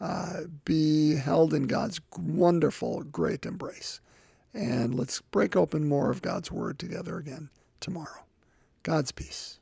Uh, 0.00 0.42
be 0.64 1.14
held 1.14 1.54
in 1.54 1.66
God's 1.66 2.00
wonderful, 2.18 3.04
great 3.04 3.46
embrace. 3.46 4.00
And 4.52 4.94
let's 4.94 5.22
break 5.22 5.56
open 5.56 5.88
more 5.88 6.10
of 6.10 6.20
God's 6.20 6.52
Word 6.52 6.78
together 6.78 7.16
again 7.16 7.48
tomorrow. 7.80 8.24
God's 8.82 9.12
peace. 9.12 9.60